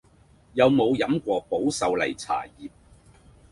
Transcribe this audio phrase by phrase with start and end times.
[0.03, 0.09] 你
[0.59, 2.71] 有無飲過保秀麗茶葉